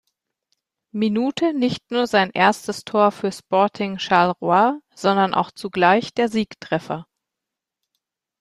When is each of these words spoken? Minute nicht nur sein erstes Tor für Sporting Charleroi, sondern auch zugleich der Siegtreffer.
Minute 0.91 1.53
nicht 1.53 1.91
nur 1.91 2.07
sein 2.07 2.31
erstes 2.31 2.85
Tor 2.85 3.11
für 3.11 3.31
Sporting 3.31 3.99
Charleroi, 3.99 4.79
sondern 4.95 5.35
auch 5.35 5.51
zugleich 5.51 6.11
der 6.15 6.27
Siegtreffer. 6.27 7.05